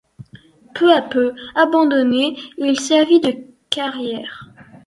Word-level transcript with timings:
Peu 0.73 0.91
à 0.91 1.03
peu 1.03 1.35
abandonné, 1.53 2.35
il 2.57 2.79
servit 2.79 3.19
de 3.19 3.35
carrière. 3.69 4.49